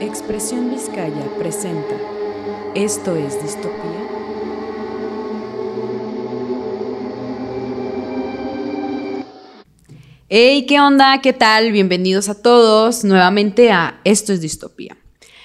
Expresión 0.00 0.70
Vizcaya 0.70 1.26
presenta 1.38 1.94
Esto 2.74 3.16
es 3.16 3.42
Distopía. 3.42 4.08
Hey, 10.30 10.64
¿qué 10.66 10.80
onda? 10.80 11.20
¿Qué 11.20 11.34
tal? 11.34 11.70
Bienvenidos 11.72 12.30
a 12.30 12.40
todos 12.40 13.04
nuevamente 13.04 13.72
a 13.72 14.00
Esto 14.04 14.32
es 14.32 14.40
Distopía. 14.40 14.96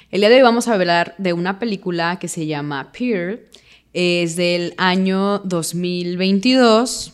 El 0.10 0.22
día 0.22 0.30
de 0.30 0.36
hoy 0.36 0.42
vamos 0.44 0.70
a 0.70 0.74
hablar 0.76 1.16
de 1.18 1.34
una 1.34 1.60
película 1.60 2.18
que 2.18 2.30
se 2.30 2.46
llama 2.46 2.94
Peer. 2.94 3.50
Es 3.92 4.38
del 4.38 4.74
año 4.78 5.40
2022, 5.40 7.14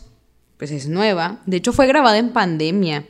pues 0.58 0.70
es 0.70 0.86
nueva. 0.86 1.40
De 1.46 1.56
hecho, 1.56 1.72
fue 1.72 1.88
grabada 1.88 2.18
en 2.18 2.32
pandemia 2.32 3.04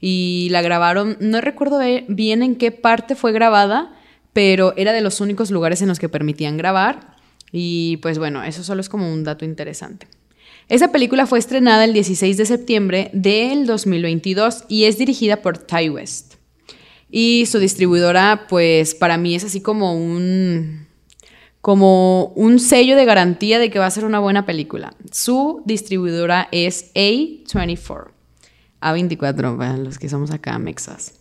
y 0.00 0.48
la 0.50 0.62
grabaron, 0.62 1.16
no 1.20 1.40
recuerdo 1.40 1.80
bien 2.08 2.42
en 2.42 2.56
qué 2.56 2.70
parte 2.70 3.14
fue 3.16 3.32
grabada, 3.32 3.94
pero 4.32 4.74
era 4.76 4.92
de 4.92 5.00
los 5.00 5.20
únicos 5.20 5.50
lugares 5.50 5.82
en 5.82 5.88
los 5.88 5.98
que 5.98 6.08
permitían 6.08 6.56
grabar. 6.56 7.16
Y 7.50 7.96
pues 7.98 8.18
bueno, 8.18 8.44
eso 8.44 8.62
solo 8.62 8.80
es 8.80 8.88
como 8.88 9.12
un 9.12 9.24
dato 9.24 9.44
interesante. 9.44 10.06
Esa 10.68 10.92
película 10.92 11.26
fue 11.26 11.38
estrenada 11.38 11.84
el 11.84 11.94
16 11.94 12.36
de 12.36 12.46
septiembre 12.46 13.10
del 13.14 13.66
2022 13.66 14.64
y 14.68 14.84
es 14.84 14.98
dirigida 14.98 15.40
por 15.40 15.58
Ty 15.58 15.88
West. 15.88 16.34
Y 17.10 17.46
su 17.46 17.58
distribuidora, 17.58 18.46
pues 18.48 18.94
para 18.94 19.16
mí 19.16 19.34
es 19.34 19.44
así 19.44 19.62
como 19.62 19.94
un 19.94 20.86
como 21.60 22.26
un 22.36 22.60
sello 22.60 22.96
de 22.96 23.04
garantía 23.04 23.58
de 23.58 23.70
que 23.70 23.78
va 23.78 23.86
a 23.86 23.90
ser 23.90 24.04
una 24.04 24.20
buena 24.20 24.46
película. 24.46 24.94
Su 25.10 25.62
distribuidora 25.64 26.48
es 26.52 26.94
A24. 26.94 28.17
A24, 28.80 29.56
para 29.56 29.76
los 29.76 29.98
que 29.98 30.08
somos 30.08 30.30
acá 30.30 30.58
mexas. 30.58 31.14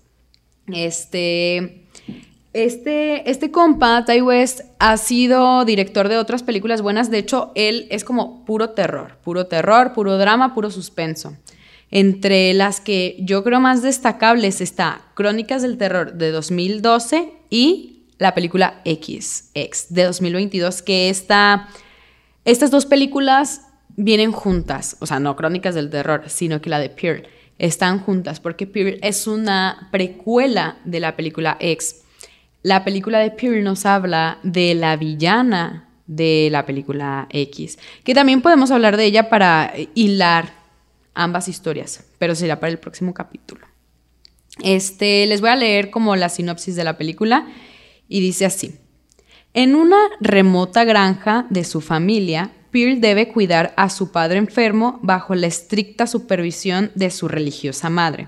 Este, 0.67 1.85
este, 2.53 3.29
este 3.29 3.51
compa, 3.51 4.03
Ty 4.05 4.21
West, 4.21 4.61
ha 4.79 4.97
sido 4.97 5.63
director 5.65 6.09
de 6.09 6.17
otras 6.17 6.43
películas 6.43 6.81
buenas. 6.81 7.09
De 7.11 7.19
hecho, 7.19 7.51
él 7.55 7.87
es 7.89 8.03
como 8.03 8.45
puro 8.45 8.71
terror, 8.71 9.17
puro 9.23 9.47
terror, 9.47 9.93
puro 9.93 10.17
drama, 10.17 10.53
puro 10.53 10.71
suspenso. 10.71 11.37
Entre 11.89 12.53
las 12.53 12.81
que 12.81 13.15
yo 13.19 13.43
creo 13.43 13.59
más 13.59 13.81
destacables 13.81 14.59
está 14.59 15.03
Crónicas 15.13 15.61
del 15.61 15.77
Terror 15.77 16.13
de 16.13 16.31
2012 16.31 17.31
y 17.49 18.07
la 18.17 18.33
película 18.33 18.81
X, 18.83 19.51
de 19.89 20.03
2022, 20.03 20.81
que 20.81 21.09
esta, 21.09 21.69
estas 22.43 22.71
dos 22.71 22.85
películas 22.85 23.61
vienen 23.95 24.31
juntas. 24.31 24.97
O 24.99 25.05
sea, 25.05 25.19
no 25.19 25.35
Crónicas 25.35 25.75
del 25.75 25.89
Terror, 25.89 26.23
sino 26.27 26.59
que 26.59 26.69
la 26.69 26.79
de 26.79 26.89
Pearl 26.89 27.23
están 27.59 27.99
juntas, 27.99 28.39
porque 28.39 28.67
Pearl 28.67 28.99
es 29.01 29.27
una 29.27 29.89
precuela 29.91 30.77
de 30.85 30.99
la 30.99 31.15
película 31.15 31.57
X. 31.59 32.01
La 32.63 32.83
película 32.83 33.19
de 33.19 33.31
Pearl 33.31 33.63
nos 33.63 33.85
habla 33.85 34.39
de 34.43 34.75
la 34.75 34.95
villana 34.95 35.89
de 36.05 36.49
la 36.51 36.65
película 36.65 37.27
X, 37.29 37.77
que 38.03 38.13
también 38.13 38.41
podemos 38.41 38.71
hablar 38.71 38.97
de 38.97 39.05
ella 39.05 39.29
para 39.29 39.73
hilar 39.93 40.53
ambas 41.13 41.47
historias, 41.47 42.05
pero 42.17 42.35
será 42.35 42.59
para 42.59 42.71
el 42.71 42.79
próximo 42.79 43.13
capítulo. 43.13 43.67
Este, 44.63 45.25
les 45.27 45.41
voy 45.41 45.49
a 45.49 45.55
leer 45.55 45.89
como 45.89 46.15
la 46.15 46.29
sinopsis 46.29 46.75
de 46.75 46.83
la 46.83 46.97
película 46.97 47.47
y 48.07 48.21
dice 48.21 48.45
así. 48.45 48.75
En 49.53 49.75
una 49.75 49.97
remota 50.19 50.83
granja 50.83 51.45
de 51.49 51.63
su 51.63 51.81
familia, 51.81 52.51
Pearl 52.77 53.01
debe 53.01 53.29
cuidar 53.29 53.73
a 53.75 53.89
su 53.89 54.11
padre 54.11 54.37
enfermo 54.37 54.99
bajo 55.01 55.33
la 55.33 55.47
estricta 55.47 56.05
supervisión 56.05 56.91
de 56.93 57.09
su 57.09 57.27
religiosa 57.27 57.89
madre. 57.89 58.27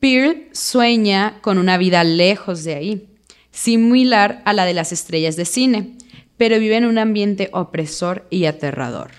Pearl 0.00 0.48
sueña 0.52 1.38
con 1.40 1.56
una 1.56 1.78
vida 1.78 2.04
lejos 2.04 2.62
de 2.64 2.74
ahí, 2.74 3.08
similar 3.52 4.42
a 4.44 4.52
la 4.52 4.66
de 4.66 4.74
las 4.74 4.92
estrellas 4.92 5.36
de 5.36 5.46
cine, 5.46 5.96
pero 6.36 6.58
vive 6.58 6.76
en 6.76 6.84
un 6.84 6.98
ambiente 6.98 7.48
opresor 7.54 8.26
y 8.28 8.44
aterrador. 8.44 9.12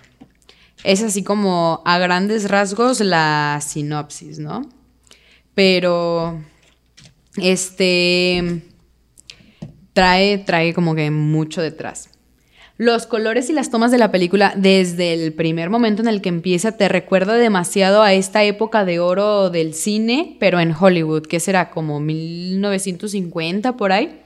Es 0.84 1.02
así 1.02 1.24
como 1.24 1.81
a 1.84 1.97
grandes 1.97 2.47
rasgos 2.47 3.00
la 3.00 3.59
sinopsis, 3.66 4.38
¿no? 4.38 4.62
Pero 5.56 6.40
este 7.38 8.62
trae 9.94 10.38
trae 10.38 10.75
como 10.75 10.94
que 10.94 11.09
mucho 11.09 11.64
detrás. 11.64 12.12
Los 12.78 13.08
colores 13.08 13.50
y 13.50 13.53
las 13.53 13.72
tomas 13.72 13.90
de 13.91 13.97
la 13.97 14.12
película 14.12 14.53
desde 14.58 15.13
el 15.13 15.31
primer 15.31 15.69
momento 15.69 16.02
en 16.02 16.09
el 16.09 16.22
que 16.22 16.28
empieza 16.28 16.74
te 16.74 16.90
recuerda 16.90 17.36
demasiado 17.36 18.02
a 18.02 18.12
esta 18.12 18.44
época 18.44 18.84
de 18.84 19.00
oro 19.00 19.50
del 19.50 19.74
cine, 19.74 20.36
pero 20.41 20.59
en 20.59 20.75
Hollywood, 20.78 21.25
que 21.25 21.40
será 21.40 21.69
como 21.69 22.02
1950 22.02 23.78
por 23.78 23.94
ahí, 23.94 24.19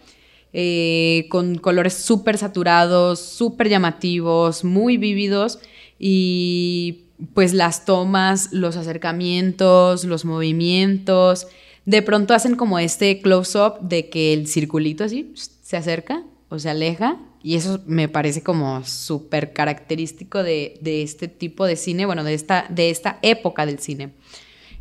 eh, 0.51 1.27
con 1.29 1.59
colores 1.59 1.93
súper 1.93 2.39
saturados, 2.39 3.19
súper 3.19 3.69
llamativos, 3.69 4.63
muy 4.63 4.97
vívidos 4.97 5.59
y 5.99 7.03
pues 7.35 7.53
las 7.53 7.85
tomas, 7.85 8.51
los 8.51 8.77
acercamientos, 8.77 10.05
los 10.05 10.25
movimientos, 10.25 11.45
de 11.85 12.01
pronto 12.01 12.33
hacen 12.33 12.55
como 12.55 12.79
este 12.79 13.21
close-up 13.21 13.79
de 13.81 14.09
que 14.09 14.33
el 14.33 14.47
circulito 14.47 15.03
así 15.03 15.31
se 15.35 15.77
acerca 15.77 16.23
o 16.49 16.57
se 16.57 16.71
aleja 16.71 17.19
y 17.41 17.55
eso 17.55 17.79
me 17.85 18.09
parece 18.09 18.43
como 18.43 18.83
súper 18.85 19.53
característico 19.53 20.43
de, 20.43 20.79
este 20.83 21.27
tipo 21.27 21.65
de 21.65 21.75
cine, 21.75 22.05
bueno, 22.05 22.23
de 22.23 22.33
esta, 22.33 22.65
de 22.69 22.89
esta 22.89 23.19
época 23.21 23.65
del 23.65 23.79
cine. 23.79 24.11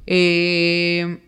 Eh, 0.06 1.19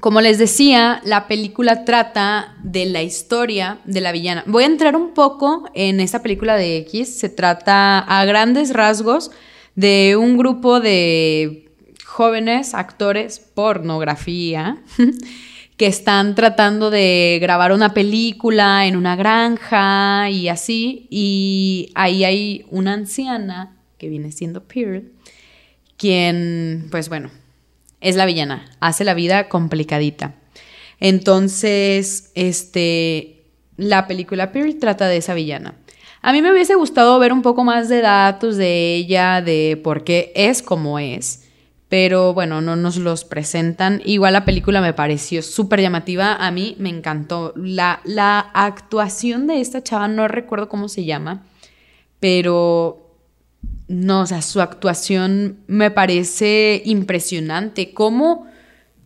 como 0.00 0.20
les 0.20 0.38
decía, 0.38 1.00
la 1.04 1.28
película 1.28 1.84
trata 1.84 2.56
de 2.64 2.86
la 2.86 3.02
historia 3.02 3.78
de 3.84 4.00
la 4.00 4.12
villana. 4.12 4.42
Voy 4.46 4.64
a 4.64 4.66
entrar 4.66 4.96
un 4.96 5.14
poco 5.14 5.70
en 5.74 6.00
esta 6.00 6.22
película 6.22 6.56
de 6.56 6.78
X. 6.78 7.18
Se 7.18 7.28
trata 7.28 7.98
a 7.98 8.24
grandes 8.24 8.72
rasgos 8.72 9.30
de 9.74 10.16
un 10.18 10.38
grupo 10.38 10.80
de 10.80 11.70
jóvenes 12.04 12.74
actores, 12.74 13.38
pornografía, 13.38 14.82
que 15.82 15.88
están 15.88 16.36
tratando 16.36 16.90
de 16.90 17.40
grabar 17.42 17.72
una 17.72 17.92
película 17.92 18.86
en 18.86 18.94
una 18.94 19.16
granja 19.16 20.30
y 20.30 20.46
así, 20.48 21.08
y 21.10 21.90
ahí 21.96 22.22
hay 22.22 22.66
una 22.70 22.92
anciana 22.92 23.76
que 23.98 24.08
viene 24.08 24.30
siendo 24.30 24.62
Pearl, 24.62 25.10
quien, 25.96 26.86
pues 26.92 27.08
bueno, 27.08 27.32
es 28.00 28.14
la 28.14 28.26
villana, 28.26 28.70
hace 28.78 29.02
la 29.02 29.14
vida 29.14 29.48
complicadita. 29.48 30.36
Entonces, 31.00 32.30
este, 32.36 33.42
la 33.76 34.06
película 34.06 34.52
Pearl 34.52 34.76
trata 34.76 35.08
de 35.08 35.16
esa 35.16 35.34
villana. 35.34 35.74
A 36.20 36.32
mí 36.32 36.42
me 36.42 36.52
hubiese 36.52 36.76
gustado 36.76 37.18
ver 37.18 37.32
un 37.32 37.42
poco 37.42 37.64
más 37.64 37.88
de 37.88 38.02
datos 38.02 38.56
de 38.56 38.94
ella, 38.94 39.42
de 39.42 39.80
por 39.82 40.04
qué 40.04 40.30
es 40.36 40.62
como 40.62 41.00
es 41.00 41.41
pero 41.92 42.32
bueno, 42.32 42.62
no 42.62 42.74
nos 42.74 42.96
los 42.96 43.26
presentan. 43.26 44.00
Igual 44.06 44.32
la 44.32 44.46
película 44.46 44.80
me 44.80 44.94
pareció 44.94 45.42
súper 45.42 45.82
llamativa, 45.82 46.36
a 46.36 46.50
mí 46.50 46.74
me 46.78 46.88
encantó. 46.88 47.52
La, 47.54 48.00
la 48.06 48.38
actuación 48.38 49.46
de 49.46 49.60
esta 49.60 49.82
chava, 49.82 50.08
no 50.08 50.26
recuerdo 50.26 50.70
cómo 50.70 50.88
se 50.88 51.04
llama, 51.04 51.44
pero 52.18 53.14
no, 53.88 54.22
o 54.22 54.26
sea, 54.26 54.40
su 54.40 54.62
actuación 54.62 55.58
me 55.66 55.90
parece 55.90 56.80
impresionante. 56.86 57.92
Cómo 57.92 58.46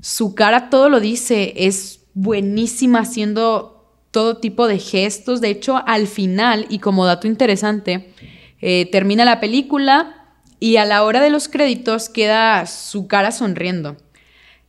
su 0.00 0.36
cara 0.36 0.70
todo 0.70 0.88
lo 0.88 1.00
dice, 1.00 1.54
es 1.56 2.04
buenísima 2.14 3.00
haciendo 3.00 3.97
todo 4.12 4.36
tipo 4.36 4.68
de 4.68 4.78
gestos. 4.78 5.41
De 5.41 5.50
hecho, 5.50 5.82
al 5.88 6.06
final, 6.06 6.66
y 6.68 6.78
como 6.78 7.04
dato 7.04 7.26
interesante, 7.26 8.12
eh, 8.60 8.88
termina 8.92 9.24
la 9.24 9.41
película 9.41 10.16
y 10.58 10.76
a 10.76 10.84
la 10.84 11.04
hora 11.04 11.20
de 11.20 11.30
los 11.30 11.48
créditos 11.48 12.08
queda 12.08 12.66
su 12.66 13.06
cara 13.06 13.32
sonriendo. 13.32 13.97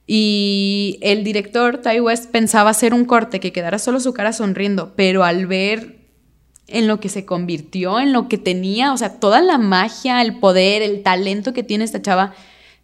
Y 0.05 0.99
el 1.01 1.23
director, 1.23 1.81
Ty 1.81 1.99
West, 1.99 2.31
pensaba 2.31 2.69
hacer 2.69 2.93
un 2.93 3.05
corte 3.05 3.39
que 3.39 3.51
quedara 3.51 3.77
solo 3.77 3.99
su 3.99 4.13
cara 4.13 4.31
sonriendo, 4.31 4.93
pero 4.95 5.23
al 5.23 5.47
ver 5.47 5.97
en 6.67 6.87
lo 6.87 6.99
que 6.99 7.09
se 7.09 7.25
convirtió, 7.25 7.99
en 7.99 8.13
lo 8.13 8.27
que 8.27 8.37
tenía, 8.37 8.93
o 8.93 8.97
sea, 8.97 9.19
toda 9.19 9.41
la 9.41 9.57
magia, 9.57 10.21
el 10.21 10.39
poder, 10.39 10.81
el 10.81 11.03
talento 11.03 11.53
que 11.53 11.63
tiene 11.63 11.83
esta 11.83 12.01
chava, 12.01 12.33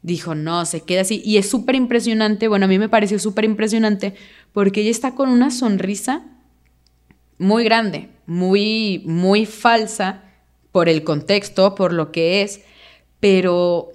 dijo, 0.01 0.35
no, 0.35 0.65
se 0.65 0.81
queda 0.81 1.01
así. 1.01 1.21
Y 1.25 1.37
es 1.37 1.49
súper 1.49 1.75
impresionante, 1.75 2.47
bueno, 2.47 2.65
a 2.65 2.69
mí 2.69 2.77
me 2.77 2.89
pareció 2.89 3.19
súper 3.19 3.45
impresionante 3.45 4.15
porque 4.51 4.81
ella 4.81 4.91
está 4.91 5.15
con 5.15 5.29
una 5.29 5.49
sonrisa 5.49 6.23
muy 7.37 7.63
grande, 7.63 8.09
muy, 8.25 9.01
muy 9.05 9.45
falsa 9.45 10.23
por 10.71 10.89
el 10.89 11.03
contexto, 11.03 11.75
por 11.75 11.93
lo 11.93 12.11
que 12.11 12.41
es, 12.41 12.61
pero 13.23 13.93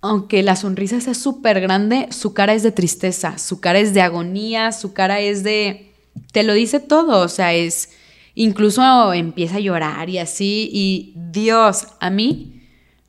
aunque 0.00 0.42
la 0.42 0.56
sonrisa 0.56 1.00
sea 1.00 1.14
súper 1.14 1.60
grande, 1.60 2.08
su 2.10 2.34
cara 2.34 2.52
es 2.52 2.64
de 2.64 2.72
tristeza, 2.72 3.38
su 3.38 3.60
cara 3.60 3.78
es 3.78 3.94
de 3.94 4.00
agonía, 4.00 4.72
su 4.72 4.92
cara 4.92 5.20
es 5.20 5.44
de... 5.44 5.92
Te 6.32 6.42
lo 6.42 6.52
dice 6.52 6.80
todo, 6.80 7.20
o 7.20 7.28
sea, 7.28 7.54
es... 7.54 7.90
Incluso 8.34 9.12
empieza 9.12 9.58
a 9.58 9.60
llorar 9.60 10.10
y 10.10 10.18
así, 10.18 10.68
y 10.72 11.12
Dios, 11.14 11.86
a 12.00 12.10
mí 12.10 12.60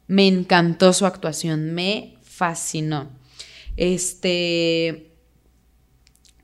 me 0.06 0.28
encantó 0.28 0.94
su 0.94 1.08
actuación, 1.08 1.74
me 1.74 2.18
fascinó. 2.22 3.10
Este... 3.78 5.12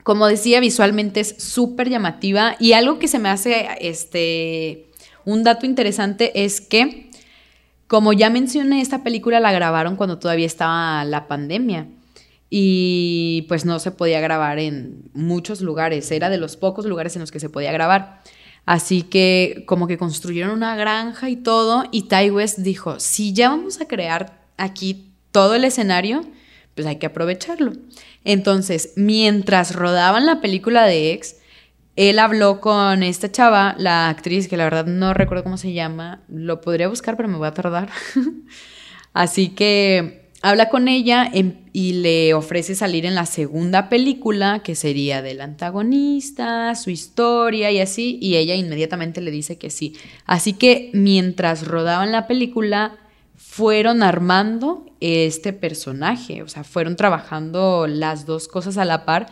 Como 0.02 0.26
decía, 0.26 0.58
visualmente 0.58 1.20
es 1.20 1.36
súper 1.38 1.88
llamativa 1.88 2.56
y 2.58 2.72
algo 2.72 2.98
que 2.98 3.06
se 3.06 3.20
me 3.20 3.28
hace 3.28 3.68
este, 3.80 4.88
un 5.24 5.44
dato 5.44 5.66
interesante 5.66 6.42
es 6.42 6.60
que, 6.60 7.07
como 7.88 8.12
ya 8.12 8.30
mencioné, 8.30 8.80
esta 8.80 9.02
película 9.02 9.40
la 9.40 9.50
grabaron 9.50 9.96
cuando 9.96 10.18
todavía 10.18 10.46
estaba 10.46 11.04
la 11.04 11.26
pandemia 11.26 11.88
y 12.50 13.46
pues 13.48 13.64
no 13.64 13.78
se 13.78 13.90
podía 13.90 14.20
grabar 14.20 14.58
en 14.58 15.10
muchos 15.14 15.60
lugares, 15.60 16.10
era 16.10 16.30
de 16.30 16.38
los 16.38 16.56
pocos 16.56 16.86
lugares 16.86 17.16
en 17.16 17.20
los 17.20 17.32
que 17.32 17.40
se 17.40 17.50
podía 17.50 17.72
grabar. 17.72 18.22
Así 18.66 19.02
que 19.02 19.64
como 19.66 19.86
que 19.86 19.96
construyeron 19.96 20.50
una 20.50 20.76
granja 20.76 21.30
y 21.30 21.36
todo 21.36 21.84
y 21.90 22.02
Ty 22.02 22.30
West 22.30 22.58
dijo, 22.58 23.00
si 23.00 23.32
ya 23.32 23.48
vamos 23.48 23.80
a 23.80 23.88
crear 23.88 24.38
aquí 24.58 25.10
todo 25.32 25.54
el 25.54 25.64
escenario, 25.64 26.20
pues 26.74 26.86
hay 26.86 26.96
que 26.96 27.06
aprovecharlo. 27.06 27.72
Entonces, 28.24 28.92
mientras 28.96 29.74
rodaban 29.74 30.26
la 30.26 30.42
película 30.42 30.84
de 30.84 31.12
X, 31.14 31.36
él 31.98 32.20
habló 32.20 32.60
con 32.60 33.02
esta 33.02 33.32
chava, 33.32 33.74
la 33.76 34.08
actriz, 34.08 34.46
que 34.46 34.56
la 34.56 34.62
verdad 34.62 34.86
no 34.86 35.14
recuerdo 35.14 35.42
cómo 35.42 35.56
se 35.56 35.72
llama, 35.72 36.22
lo 36.28 36.60
podría 36.60 36.86
buscar, 36.86 37.16
pero 37.16 37.28
me 37.28 37.38
voy 37.38 37.48
a 37.48 37.54
tardar. 37.54 37.90
Así 39.12 39.48
que 39.48 40.30
habla 40.40 40.68
con 40.68 40.86
ella 40.86 41.28
y 41.72 41.92
le 41.94 42.34
ofrece 42.34 42.76
salir 42.76 43.04
en 43.04 43.16
la 43.16 43.26
segunda 43.26 43.88
película, 43.88 44.60
que 44.60 44.76
sería 44.76 45.22
del 45.22 45.40
antagonista, 45.40 46.76
su 46.76 46.90
historia 46.90 47.72
y 47.72 47.80
así, 47.80 48.16
y 48.22 48.36
ella 48.36 48.54
inmediatamente 48.54 49.20
le 49.20 49.32
dice 49.32 49.58
que 49.58 49.68
sí. 49.68 49.96
Así 50.24 50.52
que 50.52 50.90
mientras 50.94 51.66
rodaban 51.66 52.12
la 52.12 52.28
película, 52.28 52.96
fueron 53.34 54.04
armando 54.04 54.86
este 55.00 55.52
personaje, 55.52 56.42
o 56.44 56.48
sea, 56.48 56.62
fueron 56.62 56.94
trabajando 56.94 57.88
las 57.88 58.24
dos 58.24 58.46
cosas 58.46 58.78
a 58.78 58.84
la 58.84 59.04
par 59.04 59.26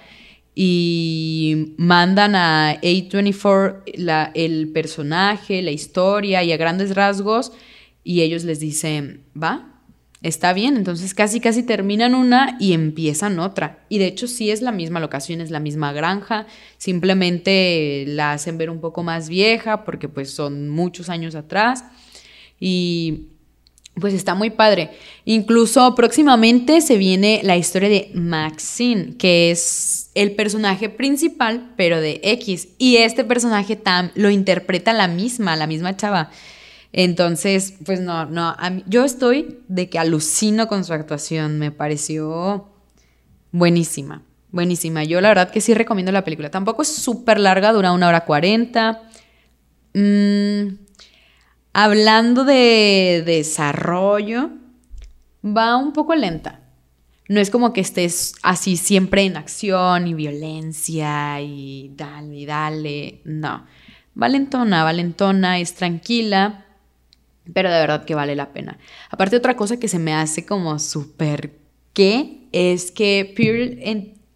y 0.59 1.75
mandan 1.77 2.35
a 2.35 2.81
A24 2.81 4.33
el 4.35 4.73
personaje, 4.73 5.61
la 5.61 5.71
historia 5.71 6.43
y 6.43 6.51
a 6.51 6.57
grandes 6.57 6.95
rasgos 6.95 7.53
y 8.03 8.23
ellos 8.23 8.43
les 8.45 8.59
dicen, 8.59 9.21
va, 9.41 9.83
está 10.23 10.55
bien, 10.55 10.79
entonces 10.79 11.13
casi 11.13 11.41
casi 11.41 11.63
terminan 11.63 12.15
una 12.15 12.57
y 12.59 12.73
empiezan 12.73 13.39
otra. 13.39 13.85
Y 13.91 13.99
de 13.99 14.07
hecho 14.07 14.27
sí 14.27 14.51
es 14.51 14.63
la 14.63 14.73
misma 14.73 14.99
locación, 14.99 15.43
es 15.43 15.51
la 15.51 15.61
misma 15.61 15.93
granja, 15.93 16.47
simplemente 16.79 18.05
la 18.09 18.33
hacen 18.33 18.57
ver 18.57 18.71
un 18.71 18.81
poco 18.81 19.03
más 19.03 19.29
vieja 19.29 19.85
porque 19.85 20.09
pues 20.09 20.31
son 20.31 20.71
muchos 20.71 21.11
años 21.11 21.35
atrás. 21.35 21.85
Y 22.59 23.27
pues 24.01 24.13
está 24.13 24.35
muy 24.35 24.51
padre. 24.51 24.91
Incluso 25.25 25.95
próximamente 25.95 26.81
se 26.81 26.97
viene 26.97 27.41
la 27.43 27.57
historia 27.57 27.89
de 27.89 28.11
Maxine, 28.15 29.17
que 29.17 29.51
es 29.51 30.11
el 30.15 30.33
personaje 30.33 30.89
principal, 30.89 31.73
pero 31.77 32.01
de 32.01 32.21
X. 32.23 32.69
Y 32.79 32.97
este 32.97 33.25
personaje 33.25 33.75
tam 33.77 34.11
lo 34.15 34.31
interpreta 34.31 34.93
la 34.93 35.09
misma, 35.09 35.57
la 35.57 35.67
misma 35.67 35.97
chava. 35.97 36.31
Entonces, 36.93 37.75
pues 37.85 38.01
no, 38.01 38.27
no, 38.27 38.55
yo 38.87 39.05
estoy 39.05 39.61
de 39.69 39.89
que 39.89 39.99
alucino 39.99 40.69
con 40.69 40.85
su 40.85 40.93
actuación, 40.93 41.59
me 41.59 41.71
pareció 41.71 42.69
buenísima, 43.51 44.23
buenísima. 44.51 45.05
Yo 45.05 45.21
la 45.21 45.29
verdad 45.29 45.51
que 45.51 45.61
sí 45.61 45.75
recomiendo 45.75 46.13
la 46.13 46.25
película. 46.25 46.51
Tampoco 46.51 46.83
es 46.83 46.89
súper 46.89 47.41
larga, 47.41 47.73
dura 47.73 47.93
una 47.93 48.09
hora 48.09 48.25
cuarenta. 48.25 49.03
Mmm 49.95 50.86
Hablando 51.79 52.47
de 52.47 53.23
desarrollo, 53.27 54.49
va 55.45 55.77
un 55.77 55.93
poco 55.93 56.15
lenta. 56.15 56.61
No 57.29 57.39
es 57.39 57.51
como 57.51 57.75
que 57.75 57.83
estés 57.83 58.35
así 58.43 58.79
siempre 58.79 59.25
en 59.25 59.37
acción 59.37 60.07
y 60.07 60.15
violencia 60.15 61.39
y 61.43 61.93
dale, 61.95 62.47
dale. 62.47 63.21
No. 63.25 63.67
Valentona, 64.15 64.85
valentona, 64.85 65.61
es 65.61 65.75
tranquila, 65.75 66.65
pero 67.53 67.71
de 67.71 67.79
verdad 67.79 68.07
que 68.07 68.15
vale 68.15 68.35
la 68.37 68.55
pena. 68.55 68.79
Aparte, 69.11 69.37
otra 69.37 69.55
cosa 69.55 69.79
que 69.79 69.89
se 69.89 69.99
me 69.99 70.15
hace 70.15 70.47
como 70.47 70.79
súper 70.79 71.59
que 71.93 72.49
es 72.53 72.91
que 72.91 73.35
Pearl 73.37 73.79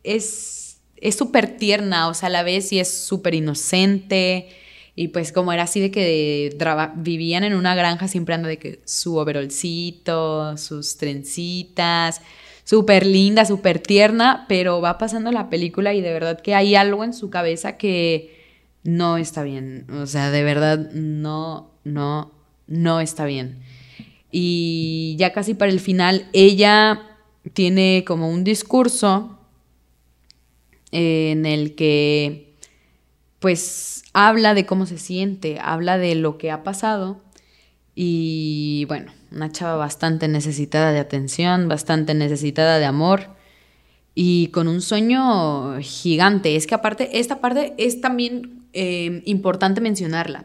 es 0.04 0.78
súper 1.16 1.56
tierna, 1.56 2.08
o 2.08 2.12
sea, 2.12 2.26
a 2.26 2.32
la 2.32 2.42
vez 2.42 2.70
y 2.74 2.80
es 2.80 2.92
súper 2.92 3.34
inocente 3.34 4.50
y 4.94 5.08
pues 5.08 5.32
como 5.32 5.52
era 5.52 5.64
así 5.64 5.80
de 5.80 5.90
que 5.90 6.56
vivían 6.96 7.44
en 7.44 7.54
una 7.54 7.74
granja, 7.74 8.08
siempre 8.08 8.34
anda 8.34 8.48
de 8.48 8.58
que 8.58 8.80
su 8.84 9.16
overolcito, 9.16 10.56
sus 10.56 10.96
trencitas, 10.96 12.20
súper 12.64 13.06
linda, 13.06 13.44
súper 13.44 13.78
tierna, 13.80 14.44
pero 14.48 14.80
va 14.80 14.98
pasando 14.98 15.32
la 15.32 15.50
película 15.50 15.94
y 15.94 16.00
de 16.00 16.12
verdad 16.12 16.40
que 16.40 16.54
hay 16.54 16.74
algo 16.74 17.04
en 17.04 17.14
su 17.14 17.30
cabeza 17.30 17.76
que 17.76 18.38
no 18.82 19.16
está 19.16 19.42
bien. 19.42 19.86
O 19.90 20.06
sea, 20.06 20.30
de 20.30 20.42
verdad 20.42 20.90
no, 20.92 21.70
no, 21.84 22.32
no 22.66 23.00
está 23.00 23.24
bien. 23.24 23.62
Y 24.30 25.16
ya 25.18 25.32
casi 25.32 25.54
para 25.54 25.72
el 25.72 25.80
final, 25.80 26.28
ella 26.32 27.02
tiene 27.52 28.04
como 28.06 28.28
un 28.30 28.44
discurso 28.44 29.38
en 30.92 31.46
el 31.46 31.74
que 31.74 32.49
pues 33.40 34.04
habla 34.12 34.54
de 34.54 34.66
cómo 34.66 34.86
se 34.86 34.98
siente, 34.98 35.58
habla 35.60 35.98
de 35.98 36.14
lo 36.14 36.38
que 36.38 36.50
ha 36.50 36.62
pasado 36.62 37.20
y 37.94 38.84
bueno, 38.86 39.12
una 39.32 39.50
chava 39.50 39.76
bastante 39.76 40.28
necesitada 40.28 40.92
de 40.92 41.00
atención, 41.00 41.68
bastante 41.68 42.14
necesitada 42.14 42.78
de 42.78 42.84
amor 42.84 43.30
y 44.14 44.48
con 44.48 44.68
un 44.68 44.82
sueño 44.82 45.78
gigante. 45.80 46.56
Es 46.56 46.66
que 46.66 46.74
aparte, 46.74 47.18
esta 47.18 47.40
parte 47.40 47.74
es 47.78 48.00
también 48.00 48.64
eh, 48.72 49.22
importante 49.24 49.80
mencionarla. 49.80 50.44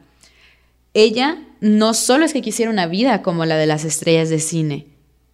Ella 0.94 1.38
no 1.59 1.94
solo 1.94 2.25
es 2.25 2.33
que 2.33 2.42
quisiera 2.42 2.71
una 2.71 2.88
vida 2.88 3.21
como 3.21 3.45
la 3.45 3.57
de 3.57 3.68
las 3.68 3.83
estrellas 3.83 4.30
de 4.30 4.39
cine, 4.39 4.88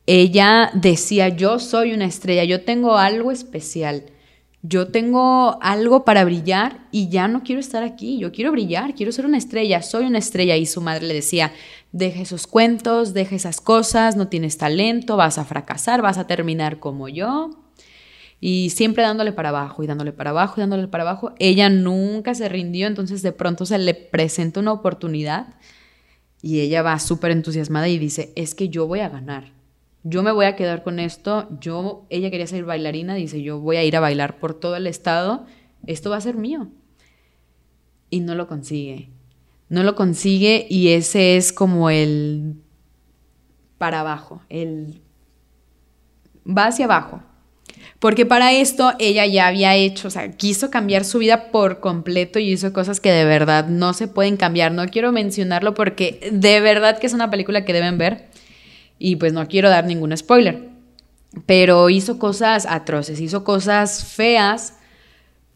ella 0.07 0.71
decía, 0.73 1.29
yo 1.29 1.59
soy 1.59 1.93
una 1.93 2.05
estrella, 2.05 2.43
yo 2.43 2.63
tengo 2.63 2.97
algo 2.97 3.31
especial 3.31 4.05
yo 4.63 4.89
tengo 4.89 5.57
algo 5.61 6.05
para 6.05 6.23
brillar 6.23 6.85
y 6.91 7.09
ya 7.09 7.27
no 7.27 7.41
quiero 7.43 7.59
estar 7.59 7.83
aquí, 7.83 8.19
yo 8.19 8.31
quiero 8.31 8.51
brillar, 8.51 8.93
quiero 8.93 9.11
ser 9.11 9.25
una 9.25 9.37
estrella, 9.37 9.81
soy 9.81 10.05
una 10.05 10.19
estrella. 10.19 10.55
Y 10.55 10.67
su 10.67 10.81
madre 10.81 11.07
le 11.07 11.15
decía, 11.15 11.51
deja 11.91 12.21
esos 12.21 12.45
cuentos, 12.45 13.13
deja 13.13 13.35
esas 13.35 13.59
cosas, 13.59 14.15
no 14.15 14.27
tienes 14.27 14.57
talento, 14.57 15.17
vas 15.17 15.39
a 15.39 15.45
fracasar, 15.45 16.01
vas 16.01 16.19
a 16.19 16.27
terminar 16.27 16.79
como 16.79 17.09
yo. 17.09 17.49
Y 18.39 18.69
siempre 18.71 19.03
dándole 19.03 19.33
para 19.33 19.49
abajo 19.49 19.83
y 19.83 19.87
dándole 19.87 20.13
para 20.13 20.29
abajo 20.29 20.55
y 20.57 20.61
dándole 20.61 20.87
para 20.87 21.03
abajo. 21.03 21.33
Ella 21.39 21.69
nunca 21.69 22.35
se 22.35 22.47
rindió, 22.47 22.87
entonces 22.87 23.23
de 23.23 23.31
pronto 23.31 23.65
se 23.65 23.79
le 23.79 23.95
presenta 23.95 24.59
una 24.59 24.73
oportunidad 24.73 25.55
y 26.41 26.59
ella 26.59 26.81
va 26.81 26.99
súper 26.99 27.31
entusiasmada 27.31 27.87
y 27.87 27.97
dice, 27.97 28.31
es 28.35 28.55
que 28.55 28.69
yo 28.69 28.87
voy 28.87 28.99
a 28.99 29.09
ganar 29.09 29.60
yo 30.03 30.23
me 30.23 30.31
voy 30.31 30.45
a 30.45 30.55
quedar 30.55 30.83
con 30.83 30.99
esto, 30.99 31.47
yo, 31.59 32.05
ella 32.09 32.31
quería 32.31 32.47
ser 32.47 32.65
bailarina, 32.65 33.15
dice, 33.15 33.41
yo 33.41 33.59
voy 33.59 33.77
a 33.77 33.83
ir 33.83 33.95
a 33.95 33.99
bailar 33.99 34.39
por 34.39 34.53
todo 34.53 34.75
el 34.75 34.87
estado, 34.87 35.45
esto 35.85 36.09
va 36.09 36.17
a 36.17 36.21
ser 36.21 36.35
mío. 36.35 36.69
Y 38.09 38.21
no 38.21 38.35
lo 38.35 38.47
consigue. 38.47 39.09
No 39.69 39.83
lo 39.83 39.95
consigue 39.95 40.67
y 40.69 40.89
ese 40.89 41.37
es 41.37 41.53
como 41.53 41.89
el 41.89 42.55
para 43.77 44.01
abajo, 44.01 44.41
el 44.49 45.01
va 46.45 46.67
hacia 46.67 46.85
abajo. 46.85 47.21
Porque 47.99 48.25
para 48.25 48.51
esto 48.51 48.93
ella 48.99 49.25
ya 49.27 49.47
había 49.47 49.75
hecho, 49.75 50.07
o 50.07 50.11
sea, 50.11 50.31
quiso 50.31 50.71
cambiar 50.71 51.05
su 51.05 51.19
vida 51.19 51.51
por 51.51 51.79
completo 51.79 52.39
y 52.39 52.51
hizo 52.51 52.73
cosas 52.73 52.99
que 52.99 53.11
de 53.11 53.25
verdad 53.25 53.67
no 53.67 53.93
se 53.93 54.07
pueden 54.07 54.37
cambiar. 54.37 54.71
No 54.71 54.87
quiero 54.87 55.11
mencionarlo 55.11 55.73
porque 55.73 56.29
de 56.31 56.59
verdad 56.61 56.97
que 56.97 57.07
es 57.07 57.13
una 57.13 57.29
película 57.29 57.63
que 57.63 57.73
deben 57.73 57.97
ver 57.97 58.30
y 59.01 59.15
pues 59.15 59.33
no 59.33 59.47
quiero 59.47 59.69
dar 59.69 59.85
ningún 59.85 60.15
spoiler, 60.15 60.69
pero 61.47 61.89
hizo 61.89 62.19
cosas 62.19 62.67
atroces, 62.67 63.19
hizo 63.19 63.43
cosas 63.43 64.05
feas. 64.05 64.75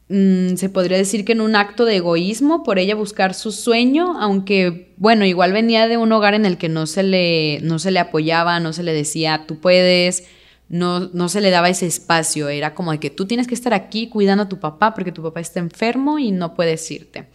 Mm, 0.10 0.56
se 0.56 0.70
podría 0.70 0.98
decir 0.98 1.26
que 1.26 1.34
en 1.34 1.42
un 1.42 1.56
acto 1.56 1.86
de 1.86 1.98
egoísmo 1.98 2.64
por 2.64 2.80
ella 2.80 2.96
buscar 2.96 3.36
su 3.36 3.52
sueño, 3.52 4.20
aunque 4.20 4.94
bueno, 4.98 5.26
igual 5.26 5.54
venía 5.54 5.88
de 5.88 5.98
un 5.98 6.12
hogar 6.12 6.34
en 6.34 6.46
el 6.46 6.58
que 6.58 6.70
no 6.70 6.88
se 6.88 7.04
le, 7.04 7.60
no 7.62 7.78
se 7.78 7.92
le 7.92 8.00
apoyaba, 8.00 8.60
no 8.60 8.74
se 8.74 8.82
le 8.82 8.94
decía, 8.94 9.46
tú 9.48 9.60
puedes, 9.60 10.24
no, 10.68 11.02
no 11.14 11.30
se 11.30 11.40
le 11.40 11.52
daba 11.52 11.70
ese 11.70 11.86
espacio, 11.86 12.50
era 12.50 12.74
como 12.74 12.94
de 12.94 13.00
que 13.00 13.12
tú 13.12 13.28
tienes 13.28 13.46
que 13.46 13.54
estar 13.54 13.76
aquí 13.76 14.10
cuidando 14.10 14.46
a 14.46 14.50
tu 14.50 14.60
papá 14.60 14.96
porque 14.96 15.12
tu 15.12 15.22
papá 15.22 15.40
está 15.40 15.60
enfermo 15.60 16.18
y 16.18 16.32
no 16.32 16.56
puedes 16.56 16.90
irte. 16.90 17.28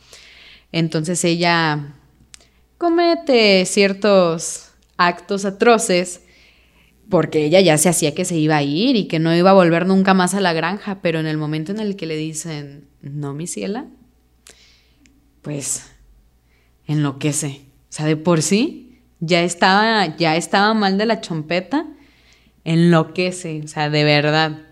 Entonces 0.73 1.25
ella 1.25 1.95
comete 2.79 3.65
ciertos 3.65 4.70
actos 5.01 5.45
atroces 5.45 6.21
porque 7.09 7.45
ella 7.45 7.61
ya 7.61 7.77
se 7.77 7.89
hacía 7.89 8.15
que 8.15 8.25
se 8.25 8.37
iba 8.37 8.57
a 8.57 8.63
ir 8.63 8.95
y 8.95 9.09
que 9.09 9.19
no 9.19 9.35
iba 9.35 9.51
a 9.51 9.55
volver 9.55 9.87
nunca 9.87 10.15
más 10.15 10.35
a 10.35 10.41
la 10.41 10.53
granja, 10.53 11.01
pero 11.03 11.19
en 11.19 11.27
el 11.27 11.39
momento 11.39 11.73
en 11.73 11.81
el 11.81 11.97
que 11.97 12.07
le 12.07 12.17
dicen, 12.17 12.89
no, 13.03 13.35
mi 13.35 13.49
ciela, 13.49 13.87
pues 15.43 15.91
enloquece. 16.87 17.63
O 17.89 17.93
sea, 17.93 18.07
de 18.07 18.17
por 18.17 18.43
sí 18.43 19.01
ya 19.19 19.43
estaba, 19.43 20.17
ya 20.17 20.37
estaba 20.37 20.73
mal 20.75 20.99
de 20.99 21.07
la 21.07 21.21
chompeta, 21.21 21.87
enloquece, 22.65 23.63
o 23.65 23.69
sea, 23.69 23.91
de 23.91 24.05
verdad. 24.05 24.70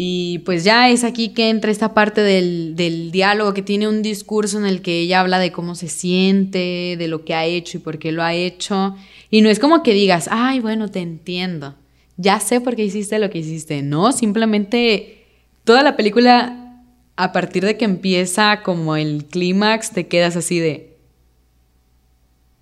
Y 0.00 0.38
pues 0.44 0.62
ya 0.62 0.90
es 0.90 1.02
aquí 1.02 1.30
que 1.30 1.50
entra 1.50 1.72
esta 1.72 1.92
parte 1.92 2.20
del, 2.20 2.76
del, 2.76 3.10
diálogo, 3.10 3.52
que 3.52 3.62
tiene 3.62 3.88
un 3.88 4.00
discurso 4.00 4.56
en 4.56 4.64
el 4.64 4.80
que 4.80 5.00
ella 5.00 5.18
habla 5.18 5.40
de 5.40 5.50
cómo 5.50 5.74
se 5.74 5.88
siente, 5.88 6.94
de 6.96 7.08
lo 7.08 7.24
que 7.24 7.34
ha 7.34 7.46
hecho 7.46 7.78
y 7.78 7.80
por 7.80 7.98
qué 7.98 8.12
lo 8.12 8.22
ha 8.22 8.32
hecho. 8.32 8.94
Y 9.28 9.40
no 9.40 9.50
es 9.50 9.58
como 9.58 9.82
que 9.82 9.94
digas, 9.94 10.28
ay, 10.30 10.60
bueno, 10.60 10.88
te 10.88 11.00
entiendo, 11.00 11.74
ya 12.16 12.38
sé 12.38 12.60
por 12.60 12.76
qué 12.76 12.84
hiciste 12.84 13.18
lo 13.18 13.28
que 13.28 13.38
hiciste. 13.38 13.82
No, 13.82 14.12
simplemente 14.12 15.26
toda 15.64 15.82
la 15.82 15.96
película, 15.96 16.80
a 17.16 17.32
partir 17.32 17.64
de 17.64 17.76
que 17.76 17.84
empieza 17.84 18.62
como 18.62 18.94
el 18.94 19.24
clímax, 19.24 19.90
te 19.90 20.06
quedas 20.06 20.36
así 20.36 20.60
de, 20.60 20.96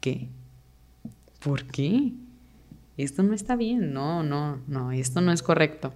¿qué? 0.00 0.28
¿Por 1.40 1.64
qué? 1.64 2.12
Esto 2.96 3.22
no 3.22 3.34
está 3.34 3.56
bien, 3.56 3.92
no, 3.92 4.22
no, 4.22 4.58
no, 4.66 4.90
esto 4.90 5.20
no 5.20 5.32
es 5.32 5.42
correcto. 5.42 5.92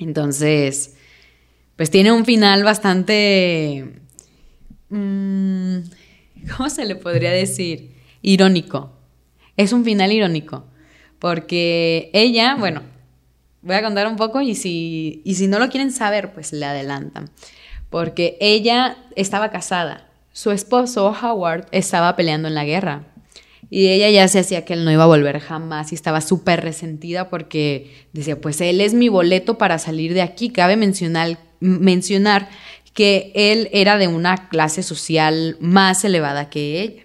Entonces, 0.00 0.96
pues 1.76 1.90
tiene 1.90 2.10
un 2.10 2.24
final 2.24 2.64
bastante... 2.64 4.00
Mm, 4.88 5.78
¿Cómo 6.56 6.70
se 6.70 6.86
le 6.86 6.96
podría 6.96 7.30
decir? 7.30 7.94
Irónico. 8.22 8.92
Es 9.56 9.72
un 9.72 9.84
final 9.84 10.10
irónico. 10.10 10.64
Porque 11.18 12.10
ella, 12.14 12.56
bueno, 12.58 12.82
voy 13.60 13.76
a 13.76 13.82
contar 13.82 14.06
un 14.06 14.16
poco 14.16 14.40
y 14.40 14.54
si, 14.54 15.20
y 15.24 15.34
si 15.34 15.46
no 15.46 15.58
lo 15.58 15.68
quieren 15.68 15.92
saber, 15.92 16.32
pues 16.32 16.52
le 16.52 16.64
adelantan. 16.64 17.30
Porque 17.90 18.38
ella 18.40 18.96
estaba 19.16 19.50
casada. 19.50 20.08
Su 20.32 20.50
esposo, 20.50 21.14
Howard, 21.22 21.66
estaba 21.72 22.16
peleando 22.16 22.48
en 22.48 22.54
la 22.54 22.64
guerra. 22.64 23.04
Y 23.72 23.86
ella 23.86 24.10
ya 24.10 24.26
se 24.26 24.40
hacía 24.40 24.64
que 24.64 24.72
él 24.72 24.84
no 24.84 24.90
iba 24.90 25.04
a 25.04 25.06
volver 25.06 25.38
jamás 25.38 25.92
y 25.92 25.94
estaba 25.94 26.20
súper 26.20 26.60
resentida 26.60 27.30
porque 27.30 27.94
decía, 28.12 28.40
pues 28.40 28.60
él 28.60 28.80
es 28.80 28.94
mi 28.94 29.08
boleto 29.08 29.58
para 29.58 29.78
salir 29.78 30.12
de 30.12 30.22
aquí. 30.22 30.50
Cabe 30.50 30.76
mencionar, 30.76 31.38
mencionar 31.60 32.48
que 32.92 33.30
él 33.36 33.68
era 33.72 33.96
de 33.96 34.08
una 34.08 34.48
clase 34.48 34.82
social 34.82 35.56
más 35.60 36.04
elevada 36.04 36.50
que 36.50 36.82
ella. 36.82 37.02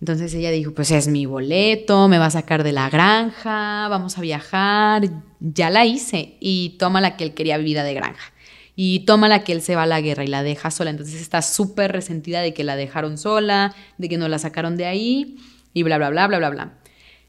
Entonces 0.00 0.34
ella 0.34 0.50
dijo, 0.50 0.74
pues 0.74 0.90
es 0.90 1.06
mi 1.06 1.24
boleto, 1.24 2.08
me 2.08 2.18
va 2.18 2.26
a 2.26 2.30
sacar 2.30 2.64
de 2.64 2.72
la 2.72 2.90
granja, 2.90 3.86
vamos 3.88 4.18
a 4.18 4.22
viajar. 4.22 5.08
Ya 5.38 5.70
la 5.70 5.86
hice 5.86 6.36
y 6.40 6.70
toma 6.80 7.00
la 7.00 7.16
que 7.16 7.22
él 7.22 7.32
quería 7.32 7.58
vida 7.58 7.84
de 7.84 7.94
granja. 7.94 8.32
Y 8.74 9.00
toma 9.06 9.28
la 9.28 9.44
que 9.44 9.52
él 9.52 9.62
se 9.62 9.76
va 9.76 9.84
a 9.84 9.86
la 9.86 10.00
guerra 10.00 10.24
y 10.24 10.26
la 10.26 10.42
deja 10.42 10.72
sola. 10.72 10.90
Entonces 10.90 11.22
está 11.22 11.42
súper 11.42 11.92
resentida 11.92 12.40
de 12.40 12.52
que 12.52 12.64
la 12.64 12.74
dejaron 12.74 13.16
sola, 13.18 13.72
de 13.98 14.08
que 14.08 14.18
no 14.18 14.28
la 14.28 14.40
sacaron 14.40 14.76
de 14.76 14.86
ahí 14.86 15.38
y 15.76 15.82
bla, 15.82 15.98
bla, 15.98 16.08
bla, 16.08 16.26
bla, 16.26 16.38
bla, 16.38 16.48
bla. 16.48 16.72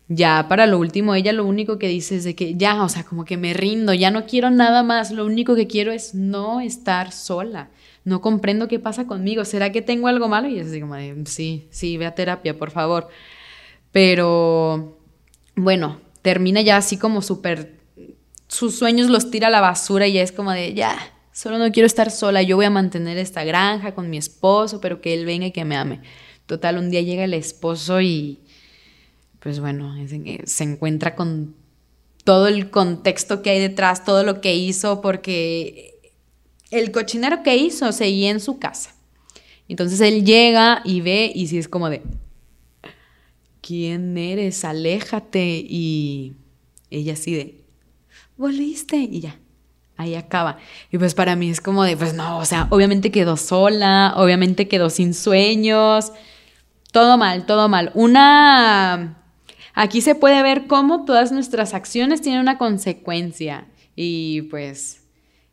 Ya 0.08 0.46
para 0.48 0.68
lo 0.68 0.80
último, 0.80 1.14
ella 1.16 1.34
lo 1.34 1.44
único 1.44 1.78
que 1.78 1.90
dice 1.90 2.16
es 2.16 2.24
de 2.24 2.34
que 2.34 2.56
ya, 2.56 2.82
o 2.82 2.88
sea, 2.88 3.04
como 3.04 3.26
que 3.26 3.36
me 3.36 3.54
rindo, 3.54 3.94
ya 3.94 4.10
no 4.10 4.26
quiero 4.26 4.50
nada 4.52 4.84
más, 4.84 5.12
lo 5.12 5.26
único 5.26 5.54
que 5.54 5.68
quiero 5.68 5.92
es 5.92 6.16
no 6.16 6.62
estar 6.62 7.12
sola. 7.12 7.72
No 8.06 8.22
comprendo 8.22 8.70
qué 8.70 8.80
pasa 8.80 9.06
conmigo. 9.06 9.44
¿Será 9.44 9.74
que 9.74 9.82
tengo 9.82 10.08
algo 10.08 10.30
malo? 10.30 10.48
Y 10.48 10.60
es 10.60 10.68
así 10.68 10.80
como 10.80 10.96
de, 10.96 11.24
sí, 11.26 11.68
sí, 11.72 11.98
ve 11.98 12.06
a 12.06 12.16
terapia, 12.16 12.58
por 12.58 12.72
favor. 12.72 13.10
Pero, 13.92 14.98
bueno, 15.56 16.00
termina 16.22 16.62
ya 16.62 16.78
así 16.78 16.98
como 16.98 17.22
súper... 17.22 17.76
Sus 18.48 18.78
sueños 18.78 19.10
los 19.10 19.30
tira 19.30 19.48
a 19.48 19.50
la 19.50 19.60
basura 19.60 20.08
y 20.08 20.14
ya 20.14 20.22
es 20.22 20.32
como 20.32 20.54
de, 20.54 20.74
ya, 20.74 20.98
solo 21.34 21.58
no 21.58 21.70
quiero 21.74 21.86
estar 21.86 22.12
sola, 22.12 22.42
yo 22.44 22.56
voy 22.56 22.64
a 22.64 22.70
mantener 22.70 23.18
esta 23.18 23.44
granja 23.44 23.94
con 23.94 24.10
mi 24.10 24.18
esposo, 24.18 24.80
pero 24.80 25.02
que 25.02 25.14
él 25.14 25.26
venga 25.26 25.48
y 25.48 25.52
que 25.52 25.66
me 25.66 25.76
ame. 25.76 26.00
Total, 26.48 26.78
un 26.78 26.90
día 26.90 27.02
llega 27.02 27.24
el 27.24 27.34
esposo 27.34 28.02
y 28.02 28.40
pues 29.40 29.60
bueno, 29.60 29.96
se 30.46 30.64
encuentra 30.64 31.16
con 31.16 31.56
todo 32.24 32.48
el 32.48 32.70
contexto 32.70 33.42
que 33.42 33.52
hay 33.52 33.60
detrás, 33.60 34.04
todo 34.04 34.24
lo 34.24 34.42
que 34.42 34.56
hizo, 34.56 35.00
porque 35.02 36.00
el 36.72 36.92
cochinero 36.92 37.44
que 37.44 37.56
hizo 37.56 37.92
seguía 37.92 38.32
en 38.32 38.40
su 38.40 38.60
casa. 38.60 38.94
Entonces 39.70 40.02
él 40.02 40.26
llega 40.26 40.82
y 40.84 41.02
ve 41.02 41.32
y 41.34 41.48
si 41.48 41.58
es 41.58 41.68
como 41.68 41.90
de, 41.90 42.02
¿quién 43.62 44.18
eres? 44.18 44.66
Aléjate. 44.66 45.66
Y 45.68 46.34
ella 46.90 47.14
así 47.14 47.34
de, 47.34 47.62
volviste 48.38 48.98
y 48.98 49.20
ya, 49.22 49.40
ahí 49.98 50.16
acaba. 50.16 50.58
Y 50.92 50.98
pues 50.98 51.14
para 51.14 51.36
mí 51.36 51.50
es 51.50 51.62
como 51.62 51.84
de, 51.84 51.98
pues 51.98 52.14
no, 52.14 52.40
o 52.40 52.46
sea, 52.46 52.68
obviamente 52.72 53.12
quedó 53.12 53.38
sola, 53.38 54.14
obviamente 54.18 54.68
quedó 54.68 54.90
sin 54.90 55.14
sueños, 55.14 56.12
todo 56.92 57.18
mal, 57.18 57.46
todo 57.46 57.70
mal. 57.70 57.92
Una... 57.94 59.24
Aquí 59.74 60.02
se 60.02 60.16
puede 60.16 60.42
ver 60.42 60.66
cómo 60.66 61.06
todas 61.06 61.32
nuestras 61.32 61.76
acciones 61.76 62.22
tienen 62.22 62.42
una 62.42 62.58
consecuencia. 62.58 63.68
Y 63.96 64.44
pues 64.44 65.04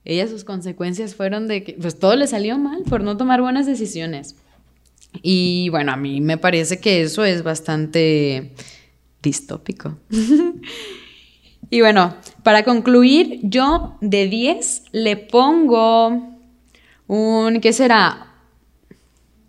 ella 0.05 0.29
sus 0.29 0.45
consecuencias 0.45 1.15
fueron 1.15 1.47
de 1.49 1.65
que 1.65 1.75
pues 1.75 1.99
todo 1.99 2.17
le 2.17 2.27
salió 2.27 2.59
mal 2.59 2.83
por 2.83 3.03
no 3.03 3.17
tomar 3.17 3.41
buenas 3.41 3.67
decisiones. 3.67 4.37
Y 5.23 5.69
bueno, 5.71 5.93
a 5.93 5.97
mí 5.97 6.21
me 6.21 6.39
parece 6.39 6.81
que 6.81 7.03
eso 7.03 7.25
es 7.25 7.43
bastante 7.43 8.53
distópico. 9.23 9.99
y 11.71 11.81
bueno, 11.81 12.17
para 12.43 12.65
concluir, 12.65 13.41
yo 13.43 13.97
de 14.01 14.29
10 14.29 14.85
le 14.93 15.17
pongo 15.17 16.41
un, 17.07 17.61
¿qué 17.61 17.73
será? 17.73 18.34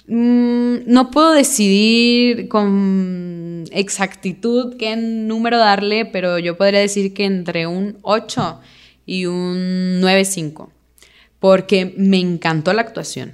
Mm, 0.07 0.85
no 0.85 1.09
puedo 1.09 1.31
decidir 1.31 2.47
con 2.47 3.63
exactitud 3.71 4.75
qué 4.77 4.95
número 4.95 5.57
darle, 5.57 6.05
pero 6.05 6.37
yo 6.37 6.57
podría 6.57 6.79
decir 6.79 7.13
que 7.13 7.25
entre 7.25 7.65
un 7.65 7.97
8 8.03 8.59
y 9.07 9.25
un 9.25 10.01
9.5, 10.01 10.69
porque 11.39 11.95
me 11.97 12.19
encantó 12.19 12.73
la 12.73 12.81
actuación, 12.81 13.33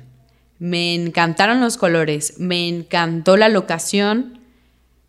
me 0.60 0.96
encantaron 0.96 1.60
los 1.60 1.76
colores, 1.78 2.40
me 2.40 2.70
encantó 2.70 3.36
la 3.36 3.50
locación, 3.50 4.40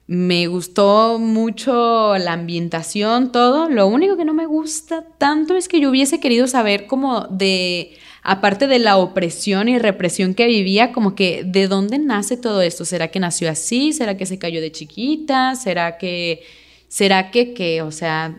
me 0.09 0.49
gustó 0.49 1.19
mucho 1.21 2.19
la 2.19 2.33
ambientación, 2.33 3.31
todo. 3.31 3.69
Lo 3.69 3.87
único 3.87 4.17
que 4.17 4.25
no 4.25 4.35
me 4.35 4.47
gusta 4.47 5.05
tanto 5.17 5.55
es 5.55 5.69
que 5.69 5.81
yo 5.81 5.91
hubiese 5.91 6.21
querido 6.21 6.49
saber 6.49 6.87
como 6.87 7.29
de 7.29 7.97
aparte 8.23 8.69
de 8.69 8.79
la 8.79 8.97
opresión 8.97 9.69
y 9.69 9.79
represión 9.79 10.35
que 10.35 10.47
vivía, 10.47 10.93
como 10.93 11.15
que 11.15 11.43
de 11.45 11.67
dónde 11.67 11.99
nace 11.99 12.37
todo 12.37 12.63
esto. 12.63 12.85
¿Será 12.85 13.09
que 13.09 13.21
nació 13.21 13.51
así? 13.51 13.93
¿Será 13.93 14.17
que 14.17 14.27
se 14.27 14.39
cayó 14.39 14.61
de 14.61 14.73
chiquita? 14.73 15.57
¿Será 15.57 15.99
que, 15.99 16.43
será 16.89 17.31
que, 17.31 17.53
qué? 17.53 17.83
O 17.83 17.91
sea, 17.91 18.37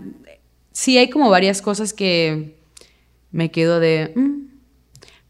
sí 0.72 0.98
hay 0.98 1.10
como 1.10 1.30
varias 1.30 1.62
cosas 1.62 1.94
que 1.94 2.56
me 3.32 3.52
quedo 3.52 3.80
de... 3.80 4.14
Mm, 4.16 4.44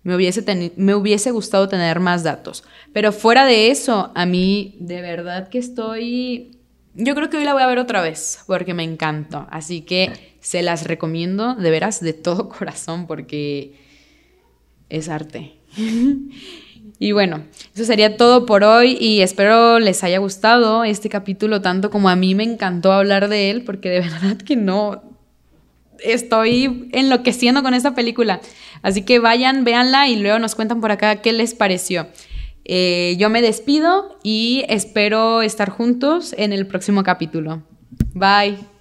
me, 0.03 0.15
hubiese 0.15 0.43
me 0.75 0.93
hubiese 0.93 1.31
gustado 1.31 1.67
tener 1.67 1.99
más 1.99 2.23
datos. 2.23 2.63
Pero 2.93 3.11
fuera 3.11 3.45
de 3.45 3.71
eso, 3.71 4.11
a 4.13 4.25
mí 4.25 4.75
de 4.79 5.01
verdad 5.01 5.49
que 5.49 5.57
estoy... 5.57 6.59
Yo 6.95 7.15
creo 7.15 7.31
que 7.31 7.37
hoy 7.37 7.43
la 7.43 7.53
voy 7.53 7.63
a 7.63 7.67
ver 7.67 7.79
otra 7.79 8.03
vez 8.03 8.43
porque 8.45 8.75
me 8.75 8.83
encantó. 8.83 9.47
Así 9.49 9.81
que 9.81 10.35
se 10.41 10.61
las 10.61 10.85
recomiendo 10.85 11.55
de 11.55 11.71
veras 11.71 12.01
de 12.01 12.13
todo 12.13 12.49
corazón 12.55 13.07
porque 13.07 13.82
es 14.93 15.09
arte. 15.09 15.53
y 16.99 17.11
bueno, 17.11 17.43
eso 17.73 17.83
sería 17.83 18.15
todo 18.15 18.45
por 18.45 18.63
hoy 18.63 18.95
y 18.99 19.21
espero 19.21 19.79
les 19.79 20.03
haya 20.03 20.19
gustado 20.19 20.83
este 20.83 21.09
capítulo 21.09 21.61
tanto 21.61 21.89
como 21.89 22.09
a 22.09 22.15
mí 22.15 22.35
me 22.35 22.43
encantó 22.43 22.93
hablar 22.93 23.27
de 23.27 23.49
él 23.49 23.63
porque 23.63 23.89
de 23.89 23.99
verdad 24.01 24.37
que 24.37 24.55
no 24.55 25.03
estoy 25.99 26.89
enloqueciendo 26.91 27.63
con 27.63 27.73
esta 27.73 27.95
película. 27.95 28.39
Así 28.81 29.01
que 29.01 29.19
vayan, 29.19 29.63
véanla 29.63 30.07
y 30.09 30.17
luego 30.17 30.39
nos 30.39 30.55
cuentan 30.55 30.79
por 30.79 30.91
acá 30.91 31.17
qué 31.17 31.33
les 31.33 31.55
pareció. 31.55 32.07
Eh, 32.65 33.15
yo 33.17 33.29
me 33.29 33.41
despido 33.41 34.19
y 34.23 34.63
espero 34.69 35.41
estar 35.41 35.69
juntos 35.69 36.35
en 36.37 36.53
el 36.53 36.67
próximo 36.67 37.03
capítulo. 37.03 37.63
Bye. 38.13 38.72